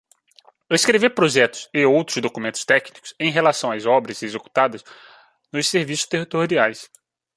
Escrever 0.71 1.11
projetos 1.11 1.69
e 1.71 1.85
outros 1.85 2.17
documentos 2.19 2.65
técnicos 2.65 3.13
em 3.19 3.29
relação 3.29 3.71
às 3.71 3.85
obras 3.85 4.23
executadas 4.23 4.83
nos 5.53 5.67
serviços 5.67 6.07
territoriais. 6.07 6.89